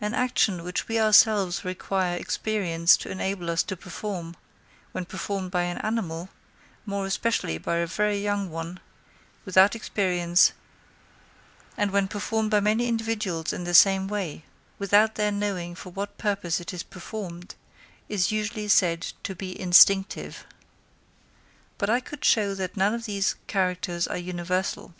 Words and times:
An 0.00 0.14
action, 0.14 0.64
which 0.64 0.88
we 0.88 0.98
ourselves 0.98 1.62
require 1.62 2.16
experience 2.16 2.96
to 2.96 3.10
enable 3.10 3.50
us 3.50 3.62
to 3.64 3.76
perform, 3.76 4.34
when 4.92 5.04
performed 5.04 5.50
by 5.50 5.64
an 5.64 5.76
animal, 5.82 6.30
more 6.86 7.04
especially 7.04 7.58
by 7.58 7.76
a 7.76 7.86
very 7.86 8.18
young 8.18 8.48
one, 8.48 8.80
without 9.44 9.74
experience, 9.76 10.52
and 11.76 11.90
when 11.90 12.08
performed 12.08 12.50
by 12.50 12.60
many 12.60 12.88
individuals 12.88 13.52
in 13.52 13.64
the 13.64 13.74
same 13.74 14.08
way, 14.08 14.46
without 14.78 15.16
their 15.16 15.30
knowing 15.30 15.74
for 15.74 15.90
what 15.90 16.16
purpose 16.16 16.58
it 16.58 16.72
is 16.72 16.82
performed, 16.82 17.54
is 18.08 18.32
usually 18.32 18.68
said 18.68 19.02
to 19.22 19.34
be 19.34 19.60
instinctive. 19.60 20.46
But 21.76 21.90
I 21.90 22.00
could 22.00 22.24
show 22.24 22.54
that 22.54 22.74
none 22.78 22.94
of 22.94 23.04
these 23.04 23.34
characters 23.48 24.08
are 24.08 24.16
universal. 24.16 24.94